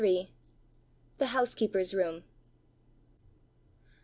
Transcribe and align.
THE 1.19 1.27
HOUSEKEEPER'S 1.27 1.93
ROOM. 1.93 2.23